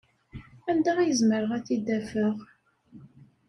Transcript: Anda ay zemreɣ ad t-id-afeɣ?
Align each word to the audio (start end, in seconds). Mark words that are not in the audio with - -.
Anda 0.69 0.91
ay 0.97 1.11
zemreɣ 1.19 1.51
ad 1.57 1.63
t-id-afeɣ? 1.65 2.35